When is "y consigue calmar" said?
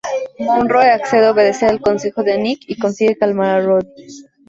2.65-3.59